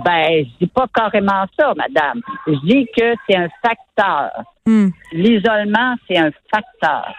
Ben, 0.06 0.46
je 0.46 0.66
dis 0.66 0.72
pas 0.74 0.86
carrément 0.96 1.46
ça, 1.60 1.74
madame. 1.76 2.22
Je 2.48 2.66
dis 2.66 2.88
que 2.98 3.14
c'est 3.28 3.36
un 3.36 3.50
facteur. 3.62 4.32
Hmm. 4.66 4.88
L'isolement, 5.12 5.96
c'est 6.08 6.18
un 6.18 6.32
facteur. 6.50 7.14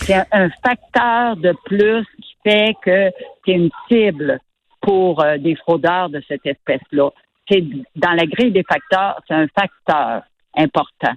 C'est 0.00 0.14
un, 0.14 0.26
un, 0.32 0.48
facteur 0.66 1.36
de 1.36 1.54
plus 1.66 2.04
qui 2.20 2.34
fait 2.42 2.74
que 2.84 3.10
c'est 3.46 3.52
une 3.52 3.70
cible 3.88 4.40
pour 4.84 5.22
euh, 5.22 5.38
des 5.38 5.56
fraudeurs 5.56 6.10
de 6.10 6.22
cette 6.28 6.44
espèce-là. 6.44 7.10
C'est 7.50 7.64
dans 7.96 8.12
la 8.12 8.26
grille 8.26 8.52
des 8.52 8.64
facteurs, 8.64 9.20
c'est 9.26 9.34
un 9.34 9.46
facteur 9.48 10.22
important. 10.56 11.12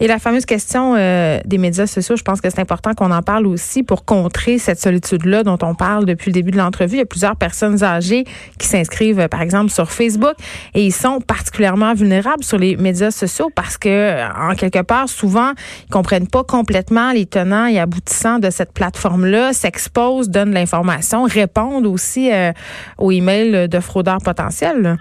Et 0.00 0.06
la 0.06 0.18
fameuse 0.18 0.46
question 0.46 0.94
euh, 0.96 1.38
des 1.44 1.58
médias 1.58 1.86
sociaux, 1.86 2.16
je 2.16 2.22
pense 2.22 2.40
que 2.40 2.50
c'est 2.50 2.60
important 2.60 2.94
qu'on 2.94 3.10
en 3.10 3.22
parle 3.22 3.46
aussi 3.46 3.82
pour 3.82 4.04
contrer 4.04 4.58
cette 4.58 4.80
solitude-là 4.80 5.42
dont 5.42 5.58
on 5.62 5.74
parle 5.74 6.04
depuis 6.04 6.30
le 6.30 6.34
début 6.34 6.50
de 6.50 6.56
l'entrevue. 6.56 6.96
Il 6.96 6.98
y 6.98 7.02
a 7.02 7.06
plusieurs 7.06 7.36
personnes 7.36 7.82
âgées 7.82 8.24
qui 8.58 8.66
s'inscrivent, 8.66 9.20
euh, 9.20 9.28
par 9.28 9.42
exemple, 9.42 9.70
sur 9.70 9.90
Facebook 9.90 10.34
et 10.74 10.84
ils 10.84 10.92
sont 10.92 11.20
particulièrement 11.20 11.94
vulnérables 11.94 12.44
sur 12.44 12.58
les 12.58 12.76
médias 12.76 13.10
sociaux 13.10 13.50
parce 13.54 13.78
que, 13.78 14.50
en 14.50 14.54
quelque 14.54 14.82
part, 14.82 15.08
souvent, 15.08 15.52
ils 15.86 15.90
comprennent 15.90 16.28
pas 16.28 16.44
complètement 16.44 17.12
les 17.12 17.26
tenants 17.26 17.66
et 17.66 17.78
aboutissants 17.78 18.38
de 18.38 18.50
cette 18.50 18.72
plateforme-là, 18.72 19.52
s'exposent, 19.52 20.28
donnent 20.28 20.54
l'information, 20.54 21.24
répondent 21.24 21.86
aussi 21.86 22.32
euh, 22.32 22.52
aux 22.98 23.12
emails 23.12 23.68
de 23.68 23.80
fraudeurs 23.80 24.18
potentiels. 24.24 24.98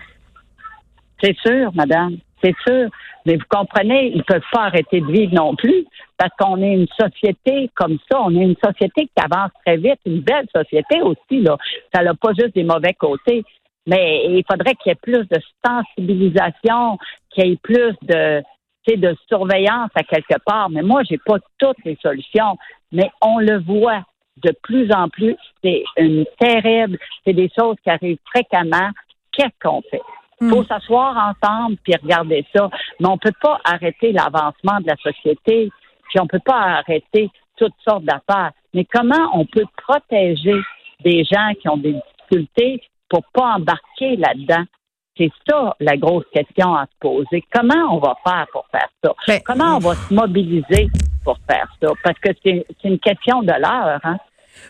C'est 1.22 1.36
sûr, 1.38 1.72
madame. 1.74 2.18
C'est 2.42 2.56
sûr. 2.68 2.90
Mais 3.26 3.36
vous 3.36 3.46
comprenez, 3.50 4.08
ils 4.08 4.18
ne 4.18 4.24
peuvent 4.24 4.42
pas 4.52 4.64
arrêter 4.64 5.02
de 5.02 5.12
vivre 5.12 5.34
non 5.34 5.56
plus 5.56 5.86
parce 6.18 6.32
qu'on 6.38 6.62
est 6.62 6.74
une 6.74 6.88
société 7.00 7.70
comme 7.76 7.98
ça. 8.12 8.22
On 8.22 8.36
est 8.36 8.44
une 8.44 8.56
société 8.64 9.08
qui 9.08 9.24
avance 9.24 9.52
très 9.66 9.78
vite, 9.78 10.00
une 10.06 10.22
belle 10.22 10.48
société 10.54 11.02
aussi. 11.02 11.42
Là. 11.42 11.58
Ça 11.94 12.04
n'a 12.04 12.14
pas 12.14 12.32
juste 12.38 12.56
des 12.56 12.64
mauvais 12.64 12.94
côtés. 12.94 13.44
Mais 13.86 14.26
il 14.30 14.44
faudrait 14.50 14.76
qu'il 14.76 14.90
y 14.90 14.94
ait 14.94 14.96
plus 14.96 15.28
de 15.28 15.40
sensibilisation, 15.66 16.98
qu'il 17.30 17.48
y 17.48 17.52
ait 17.54 17.58
plus 17.62 17.94
de, 18.04 18.42
de 18.88 19.16
surveillance 19.28 19.90
à 19.96 20.04
quelque 20.04 20.40
part. 20.46 20.70
Mais 20.70 20.82
moi, 20.82 21.02
j'ai 21.10 21.18
pas 21.18 21.38
toutes 21.58 21.84
les 21.84 21.98
solutions. 22.02 22.58
Mais 22.92 23.10
on 23.22 23.40
le 23.40 23.60
voit 23.60 24.04
de 24.38 24.54
plus 24.64 24.92
en 24.92 25.10
plus. 25.10 25.36
C'est 25.64 25.84
une 25.98 26.26
terrible, 26.40 26.98
c'est 27.26 27.34
des 27.34 27.50
choses 27.58 27.76
qui 27.84 27.90
arrivent 27.90 28.18
fréquemment. 28.34 28.90
Qu'est-ce 29.32 29.60
qu'on 29.62 29.82
fait? 29.90 30.02
Il 30.44 30.50
faut 30.50 30.62
hmm. 30.62 30.68
s'asseoir 30.68 31.34
ensemble 31.42 31.78
puis 31.84 31.94
regarder 32.02 32.46
ça. 32.56 32.70
Mais 33.00 33.08
on 33.08 33.14
ne 33.14 33.18
peut 33.18 33.34
pas 33.42 33.60
arrêter 33.64 34.12
l'avancement 34.12 34.80
de 34.80 34.88
la 34.88 34.96
société, 34.98 35.70
puis 36.10 36.20
on 36.20 36.24
ne 36.24 36.28
peut 36.28 36.42
pas 36.44 36.80
arrêter 36.80 37.30
toutes 37.58 37.74
sortes 37.88 38.06
d'affaires. 38.06 38.52
Mais 38.74 38.86
comment 38.86 39.30
on 39.34 39.46
peut 39.46 39.66
protéger 39.78 40.60
des 41.04 41.24
gens 41.24 41.52
qui 41.62 41.70
ont 41.70 41.78
des 41.78 41.94
difficultés 41.94 42.82
pour 43.10 43.24
pas 43.34 43.56
embarquer 43.56 44.16
là-dedans? 44.18 44.64
C'est 45.16 45.32
ça 45.48 45.76
la 45.80 45.96
grosse 45.96 46.26
question 46.34 46.74
à 46.74 46.86
se 46.86 46.98
poser. 47.00 47.44
Comment 47.54 47.96
on 47.96 48.00
va 48.00 48.16
faire 48.26 48.48
pour 48.52 48.66
faire 48.72 48.90
ça? 49.04 49.14
Ben, 49.28 49.40
comment 49.46 49.76
on 49.76 49.80
va 49.80 49.94
se 49.94 50.14
mobiliser? 50.14 50.90
pour 51.24 51.38
faire 51.50 51.68
ça, 51.82 51.90
parce 52.04 52.20
que 52.20 52.30
c'est 52.44 52.66
une 52.84 53.00
question 53.00 53.42
de 53.42 53.52
l'heure. 53.52 54.00
Hein? 54.04 54.18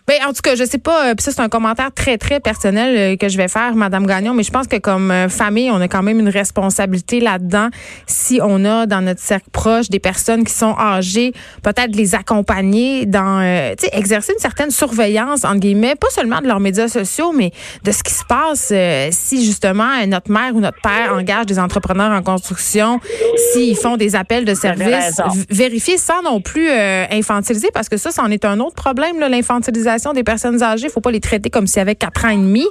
Ben, 0.08 0.16
en 0.28 0.34
tout 0.34 0.42
cas, 0.44 0.56
je 0.56 0.66
sais 0.66 0.80
pas, 0.80 1.12
euh, 1.12 1.14
ça 1.18 1.32
c'est 1.32 1.40
un 1.40 1.50
commentaire 1.50 1.92
très 1.94 2.18
très 2.18 2.40
personnel 2.40 2.98
euh, 2.98 3.16
que 3.16 3.30
je 3.30 3.38
vais 3.38 3.48
faire 3.48 3.74
madame 3.76 4.06
Gagnon, 4.06 4.34
mais 4.34 4.44
je 4.44 4.52
pense 4.52 4.68
que 4.68 4.78
comme 4.78 5.12
euh, 5.12 5.30
famille, 5.30 5.72
on 5.72 5.80
a 5.80 5.88
quand 5.88 6.04
même 6.04 6.20
une 6.20 6.30
responsabilité 6.30 7.20
là-dedans. 7.20 7.70
Si 8.06 8.40
on 8.44 8.66
a 8.66 8.86
dans 8.86 9.02
notre 9.02 9.22
cercle 9.22 9.50
proche 9.52 9.90
des 9.90 10.00
personnes 10.00 10.44
qui 10.44 10.54
sont 10.54 10.76
âgées, 10.78 11.34
peut-être 11.62 11.96
les 11.96 12.16
accompagner 12.16 13.06
dans 13.06 13.40
tu 13.78 13.86
sais 13.86 13.92
exercer 13.94 14.34
une 14.34 14.40
certaine 14.40 14.72
surveillance 14.72 15.46
entre 15.46 15.60
guillemets, 15.60 15.96
pas 15.96 16.10
seulement 16.10 16.42
de 16.42 16.48
leurs 16.48 16.60
médias 16.60 16.88
sociaux, 16.88 17.32
mais 17.32 17.52
de 17.84 17.92
ce 17.92 18.04
qui 18.04 18.14
se 18.14 18.26
passe 18.26 18.74
si 19.12 19.46
justement 19.46 20.06
notre 20.08 20.32
mère 20.32 20.56
ou 20.56 20.60
notre 20.60 20.82
père 20.82 21.14
engage 21.14 21.46
des 21.46 21.60
entrepreneurs 21.60 22.12
en 22.12 22.22
construction, 22.22 23.00
s'ils 23.52 23.78
font 23.78 23.98
des 23.98 24.16
appels 24.16 24.46
de 24.46 24.54
service, 24.54 25.22
vérifier 25.50 25.98
sans 25.98 26.22
non 26.24 26.42
plus 26.42 26.70
infantiliser 26.70 27.70
parce 27.74 27.90
que 27.90 27.98
ça 27.98 28.12
c'en 28.12 28.30
est 28.32 28.46
un 28.46 28.60
autre 28.60 28.76
problème 28.76 29.20
l'infantilisation 29.20 29.73
des 30.14 30.24
personnes 30.24 30.62
âgées. 30.62 30.88
Il 30.88 30.92
faut 30.92 31.02
pas 31.02 31.12
les 31.12 31.20
traiter 31.20 31.50
comme 31.50 31.68
s'il 31.68 31.80
y 31.80 31.82
avait 31.82 31.96
quatre 31.96 32.26
ans 32.26 32.30
et 32.30 32.38
demi, 32.38 32.66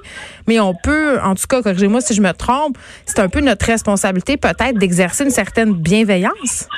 mais 0.47 0.61
on 0.61 0.75
peut, 0.75 1.19
en 1.23 1.35
tout 1.35 1.47
cas, 1.49 1.63
corrigez-moi 1.63 2.01
si 2.01 2.15
je 2.15 2.23
me 2.23 2.33
trompe, 2.33 2.77
c'est 3.05 3.21
un 3.21 3.29
peu 3.29 3.41
notre 3.41 3.67
responsabilité 3.67 4.37
peut-être 4.37 4.79
d'exercer 4.79 5.25
une 5.25 5.31
certaine 5.31 5.75
bienveillance. 5.75 6.69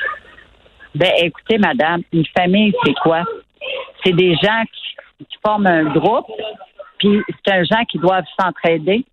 Ben, 0.95 1.11
écoutez, 1.17 1.57
madame, 1.57 2.01
une 2.13 2.25
famille, 2.37 2.73
c'est 2.85 2.93
quoi? 3.03 3.23
C'est 4.03 4.13
des 4.13 4.33
gens 4.35 4.63
qui, 4.71 4.81
forment 5.45 5.67
un 5.67 5.83
groupe, 5.93 6.25
puis 6.99 7.21
c'est 7.45 7.53
un 7.53 7.63
gens 7.63 7.83
qui 7.89 7.99
doivent 7.99 8.25
s'entraider, 8.39 9.05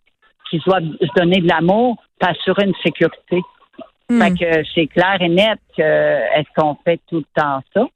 qui 0.51 0.59
doivent 0.67 0.85
se 1.01 1.21
donner 1.21 1.41
de 1.41 1.49
l'amour, 1.49 1.97
pour 2.19 2.29
assurer 2.29 2.67
une 2.67 2.75
sécurité. 2.83 3.43
Hmm. 4.09 4.21
Fait 4.21 4.31
que 4.31 4.69
c'est 4.75 4.87
clair 4.87 5.17
et 5.21 5.29
net 5.29 5.59
que 5.77 5.83
est-ce 5.83 6.49
qu'on 6.57 6.77
fait 6.85 7.01
tout 7.09 7.19
le 7.19 7.25
temps 7.35 7.61
ça? 7.75 7.87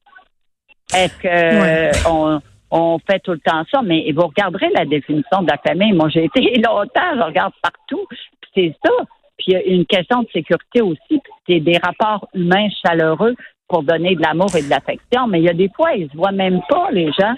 Est-ce 0.95 1.19
que 1.19 2.09
on 2.09 2.41
on 2.71 2.99
fait 3.09 3.21
tout 3.21 3.33
le 3.33 3.39
temps 3.39 3.65
ça, 3.71 3.83
mais 3.83 4.11
vous 4.13 4.27
regarderez 4.27 4.71
la 4.75 4.85
définition 4.85 5.43
de 5.43 5.51
la 5.51 5.59
famille. 5.59 5.93
Moi, 5.93 6.09
j'ai 6.09 6.25
été 6.25 6.41
longtemps, 6.67 7.15
je 7.17 7.23
regarde 7.23 7.53
partout, 7.63 8.07
puis 8.09 8.51
c'est 8.55 8.77
ça. 8.85 8.93
Puis 9.39 9.47
il 9.49 9.53
y 9.53 9.57
a 9.57 9.63
une 9.63 9.87
question 9.87 10.23
de 10.23 10.29
sécurité 10.33 10.81
aussi, 10.81 10.99
puis 11.09 11.33
c'est 11.47 11.61
des 11.61 11.79
rapports 11.79 12.29
humains 12.35 12.69
chaleureux 12.85 13.35
pour 13.69 13.83
donner 13.83 14.15
de 14.15 14.23
l'amour 14.23 14.55
et 14.57 14.63
de 14.63 14.71
l'affection. 14.71 15.27
Mais 15.27 15.41
il 15.41 15.45
y 15.45 15.51
a 15.51 15.55
des 15.55 15.71
fois, 15.77 15.93
ils 15.95 16.11
se 16.11 16.17
voient 16.17 16.33
même 16.33 16.61
pas, 16.69 16.91
les 16.91 17.11
gens. 17.13 17.35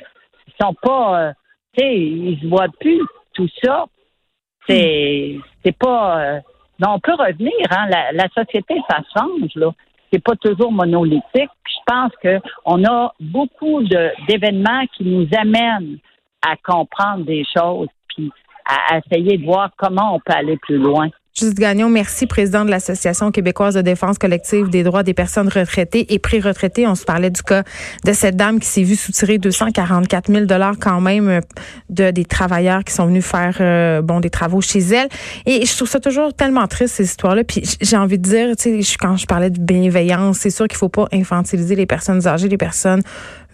Ils 0.47 0.65
sont 0.65 0.75
pas, 0.81 1.21
euh, 1.21 1.33
tu 1.77 1.85
sais, 1.85 1.97
ils 1.97 2.39
se 2.41 2.47
voient 2.47 2.69
plus. 2.81 3.03
Tout 3.35 3.49
ça, 3.63 3.87
c'est, 4.69 5.39
c'est 5.65 5.77
pas. 5.77 6.21
Euh, 6.21 6.41
non, 6.81 6.95
on 6.95 7.01
peut 7.01 7.15
revenir. 7.15 7.53
Hein, 7.71 7.89
la, 7.89 8.13
la 8.13 8.29
société, 8.29 8.77
ça 8.89 8.99
change 9.17 9.55
là 9.57 9.73
c'est 10.13 10.23
pas 10.23 10.37
toujours 10.37 10.73
monolithique. 10.73 11.23
je 11.35 11.79
pense 11.87 12.13
qu'on 12.23 12.85
a 12.85 13.13
beaucoup 13.21 13.83
d'événements 14.29 14.85
qui 14.97 15.05
nous 15.05 15.29
amènent 15.37 15.99
à 16.47 16.57
comprendre 16.57 17.25
des 17.25 17.45
choses, 17.57 17.89
puis 18.09 18.31
à 18.67 18.99
essayer 18.99 19.39
de 19.39 19.45
voir 19.45 19.71
comment 19.77 20.15
on 20.15 20.21
peut 20.21 20.35
aller 20.35 20.57
plus 20.59 20.79
loin. 20.79 21.09
Judith 21.39 21.61
Gagnon, 21.61 21.89
merci, 21.89 22.27
président 22.27 22.65
de 22.65 22.71
l'Association 22.71 23.31
québécoise 23.31 23.75
de 23.75 23.81
défense 23.81 24.19
collective 24.19 24.71
des 24.71 24.83
droits 24.83 25.05
des 25.05 25.15
personnes 25.15 25.49
retraitées 25.49 26.13
et 26.13 26.19
pré-retraitées. 26.19 26.85
On 26.89 26.97
se 26.97 27.05
parlait 27.05 27.31
du 27.31 27.43
cas 27.43 27.63
de 28.05 28.13
cette 28.13 28.35
dame 28.35 28.59
qui 28.59 28.67
s'est 28.67 28.83
vue 28.83 28.97
soutirer 28.97 29.39
244 29.39 30.33
000 30.33 30.47
dollars 30.47 30.75
quand 30.81 31.01
même 31.01 31.29
euh, 31.29 31.41
de 31.91 32.11
des 32.11 32.25
travailleurs 32.25 32.83
qui 32.83 32.93
sont 32.93 33.07
venus 33.07 33.25
faire 33.25 33.57
euh, 33.61 34.03
bon 34.03 34.19
des 34.19 34.31
travaux 34.31 34.61
chez 34.61 34.81
elle. 34.81 35.09
Et 35.47 35.65
je 35.65 35.77
trouve 35.77 35.89
ça 35.89 36.01
toujours 36.01 36.35
tellement 36.35 36.67
triste 36.67 36.97
ces 36.97 37.05
histoires-là. 37.05 37.45
Puis 37.45 37.63
j'ai 37.81 37.97
envie 37.97 38.19
de 38.19 38.29
dire, 38.29 38.57
tu 38.57 38.83
sais, 38.83 38.97
quand 38.99 39.17
je 39.17 39.27
parlais 39.27 39.51
de 39.51 39.61
bienveillance, 39.61 40.39
c'est 40.39 40.51
sûr 40.51 40.67
qu'il 40.67 40.79
faut 40.79 40.89
pas 40.89 41.07
infantiliser 41.13 41.77
les 41.77 41.87
personnes 41.87 42.27
âgées, 42.27 42.49
les 42.49 42.59
personnes 42.59 43.03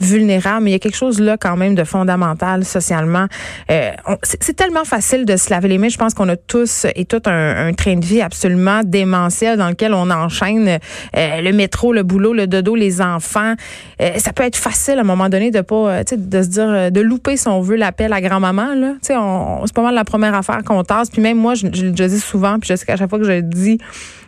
vulnérables, 0.01 0.65
mais 0.65 0.71
il 0.71 0.73
y 0.75 0.77
a 0.77 0.81
quelque 0.81 0.97
chose 0.97 1.21
là 1.21 1.37
quand 1.37 1.57
même 1.57 1.75
de 1.75 1.85
fondamental 1.85 2.65
socialement. 2.65 3.27
Euh, 3.71 3.91
c'est 4.23 4.55
tellement 4.55 4.85
facile 4.85 5.25
de 5.25 5.37
se 5.37 5.51
laver 5.51 5.69
les 5.69 5.79
mains. 5.79 5.89
Je 5.89 5.99
pense 5.99 6.15
qu'on 6.15 6.29
a 6.29 6.37
tous 6.37 6.87
et 6.95 7.05
tout 7.05 7.23
un, 7.27 7.73
train 7.75 7.97
de 7.97 8.05
vie 8.05 8.21
absolument 8.21 8.81
démentiel 8.85 9.57
dans 9.57 9.69
lequel 9.69 9.95
on 9.95 10.11
enchaîne 10.11 10.79
euh, 11.17 11.41
le 11.41 11.53
métro, 11.53 11.93
le 11.93 12.03
boulot, 12.03 12.33
le 12.33 12.47
dodo, 12.47 12.75
les 12.75 13.01
enfants. 13.01 13.55
Euh, 14.01 14.19
ça 14.19 14.33
peut 14.33 14.43
être 14.43 14.57
facile 14.57 14.99
à 14.99 15.01
un 15.01 15.05
moment 15.05 15.29
donné 15.29 15.51
de 15.51 15.61
pas, 15.61 16.03
de 16.05 16.43
se 16.43 16.49
dire, 16.49 16.93
de 16.93 17.01
louper 17.01 17.37
si 17.37 17.49
on 17.49 17.61
veut 17.61 17.77
l'appel 17.77 18.13
à 18.13 18.21
grand-maman. 18.21 18.75
Là, 18.75 18.95
c'est 19.01 19.15
pas 19.15 19.83
mal 19.83 19.95
la 19.95 20.05
première 20.05 20.35
affaire 20.35 20.63
qu'on 20.65 20.83
tasse. 20.83 21.11
Puis 21.11 21.23
même 21.23 21.39
moi, 21.39 21.55
je, 21.55 21.67
je 21.73 21.91
dis 21.91 22.21
souvent, 22.21 22.59
puis 22.59 22.69
je 22.69 22.77
sais 22.77 22.87
qu'à 22.87 22.97
chaque 22.97 23.11
fois 23.11 23.19
que 23.19 23.25
je 23.25 23.33
le 23.33 23.43
dis, 23.43 23.79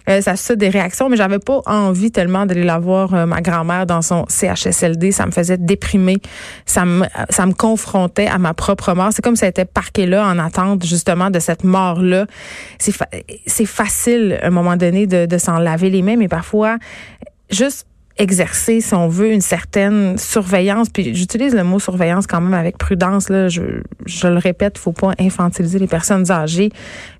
euh, 0.09 0.21
ça 0.21 0.37
suscite 0.37 0.59
des 0.59 0.69
réactions, 0.69 1.09
mais 1.09 1.17
j'avais 1.17 1.39
pas 1.39 1.61
envie 1.67 2.11
tellement 2.11 2.47
d'aller 2.47 2.65
la 2.65 2.79
voir, 2.79 3.15
euh, 3.15 3.27
ma 3.27 3.41
grand-mère, 3.41 3.87
dans 3.87 4.03
son 4.03 4.25
CHSLD. 4.29 5.13
Ça 5.13 5.27
me 5.27 5.33
faisait 5.33 5.59
déprimer. 5.59 6.19
Ça 6.65 6.85
me, 6.85 7.07
ça 7.31 7.47
me 7.47 7.53
confrontait 7.53 8.27
à 8.27 8.39
ma 8.39 8.55
propre 8.55 8.95
mort. 8.95 9.11
C'est 9.13 9.23
comme 9.23 9.37
si 9.37 9.45
elle 9.45 9.51
était 9.51 9.65
parquée 9.65 10.07
là 10.07 10.27
en 10.27 10.39
attente, 10.39 10.85
justement, 10.85 11.31
de 11.31 11.39
cette 11.39 11.65
mort-là. 11.65 12.27
C'est, 12.79 12.95
c'est 13.47 13.67
facile, 13.67 14.39
à 14.43 14.47
un 14.47 14.51
moment 14.51 14.77
donné, 14.77 15.07
de, 15.07 15.27
de 15.27 15.39
s'en 15.39 15.59
laver 15.59 15.91
les 15.91 16.03
mains, 16.03 16.17
mais 16.17 16.29
parfois, 16.29 16.79
juste 17.51 17.87
exercer, 18.19 18.81
si 18.81 18.95
on 18.95 19.09
veut, 19.09 19.31
une 19.33 19.41
certaine 19.41 20.17
surveillance. 20.19 20.89
Puis 20.89 21.15
j'utilise 21.15 21.55
le 21.55 21.65
mot 21.65 21.79
surveillance 21.79 22.27
quand 22.27 22.41
même 22.41 22.55
avec 22.55 22.79
prudence. 22.79 23.29
Là. 23.29 23.49
Je, 23.49 23.63
je 24.07 24.27
le 24.27 24.39
répète, 24.39 24.79
faut 24.79 24.93
pas 24.93 25.13
infantiliser 25.19 25.79
les 25.79 25.87
personnes 25.87 26.31
âgées. 26.31 26.71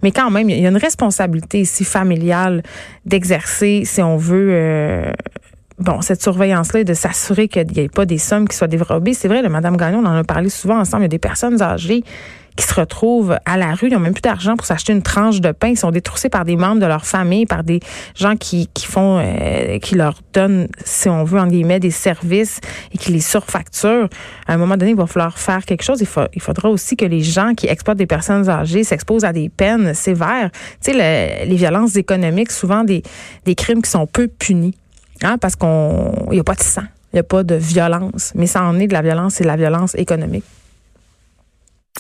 Mais 0.03 0.11
quand 0.11 0.31
même, 0.31 0.49
il 0.49 0.61
y 0.61 0.67
a 0.67 0.69
une 0.69 0.77
responsabilité 0.77 1.61
ici 1.61 1.85
familiale 1.85 2.63
d'exercer, 3.05 3.83
si 3.85 4.01
on 4.03 4.17
veut, 4.17 4.49
euh, 4.51 5.13
bon, 5.79 6.01
cette 6.01 6.23
surveillance-là 6.23 6.81
et 6.81 6.85
de 6.85 6.95
s'assurer 6.95 7.49
qu'il 7.49 7.67
n'y 7.67 7.81
ait 7.81 7.89
pas 7.89 8.07
des 8.07 8.19
sommes 8.19 8.49
qui 8.49 8.57
soient 8.57 8.69
dérobées. 8.69 9.15
C'est 9.15 9.29
vrai, 9.29 9.43
le 9.43 9.49
Madame 9.49 9.77
Gagnon, 9.77 10.01
on 10.03 10.07
en 10.07 10.17
a 10.17 10.25
parlé 10.25 10.49
souvent 10.49 10.79
ensemble. 10.79 11.03
Il 11.03 11.05
y 11.05 11.07
a 11.07 11.09
des 11.09 11.19
personnes 11.19 11.61
âgées 11.61 12.03
qui 12.57 12.67
se 12.67 12.75
retrouvent 12.75 13.37
à 13.45 13.57
la 13.57 13.75
rue, 13.75 13.89
ils 13.89 13.93
n'ont 13.93 14.01
même 14.01 14.15
plus 14.15 14.23
d'argent 14.23 14.57
pour 14.57 14.67
s'acheter 14.67 14.93
une 14.93 15.03
tranche 15.03 15.41
de 15.41 15.53
pain, 15.53 15.69
ils 15.69 15.79
sont 15.79 15.91
détroussés 15.91 16.29
par 16.29 16.45
des 16.45 16.57
membres 16.57 16.81
de 16.81 16.87
leur 16.87 17.05
famille, 17.05 17.47
par 17.47 17.63
des 17.65 17.81
gens 18.15 18.37
qui, 18.37 18.69
qui 18.73 18.87
font, 18.87 19.21
euh, 19.23 19.79
qui 19.79 19.95
leur 19.95 20.21
donnent, 20.33 20.69
si 20.85 21.09
on 21.09 21.25
veut, 21.25 21.39
en 21.39 21.47
guillemets, 21.47 21.81
des 21.81 21.91
services 21.91 22.61
et 22.93 22.99
qui 22.99 23.13
les 23.13 23.21
surfacturent. 23.21 24.09
À 24.47 24.55
un 24.55 24.57
moment 24.57 24.77
donné, 24.77 24.93
il 24.93 24.97
va 24.97 25.07
falloir 25.07 25.39
faire 25.39 25.65
quelque 25.65 25.83
chose. 25.83 26.01
Il, 26.01 26.09
il 26.35 26.43
faudra 26.43 26.71
aussi 26.71 26.97
que 26.97 27.05
les 27.05 27.23
gens 27.23 27.55
qui 27.55 27.67
exploitent 27.67 27.99
des 27.99 28.07
personnes 28.07 28.49
âgées 28.49 28.85
s'exposent 28.85 29.25
à 29.25 29.33
des 29.33 29.49
peines 29.49 29.95
sévères. 29.95 30.51
Tu 30.83 30.93
sais, 30.93 31.45
les 31.47 31.57
violences 31.57 31.97
économiques, 31.97 32.51
souvent 32.51 32.85
des, 32.85 33.03
des 33.45 33.55
crimes 33.55 33.83
qui 33.83 33.91
sont 33.91 34.07
peu 34.07 34.29
punis. 34.29 34.75
Hein, 35.23 35.39
parce 35.39 35.57
qu'on 35.57 36.13
n'y 36.31 36.41
a 36.41 36.45
pas 36.45 36.55
de 36.55 36.63
sang, 36.63 36.83
il 37.13 37.17
n'y 37.17 37.21
a 37.21 37.23
pas 37.23 37.43
de 37.43 37.55
violence, 37.55 38.33
mais 38.35 38.47
ça 38.47 38.63
en 38.63 38.79
est 38.79 38.87
de 38.87 38.93
la 38.93 39.01
violence, 39.03 39.35
c'est 39.35 39.45
la 39.45 39.57
violence 39.57 39.95
économique. 39.95 40.45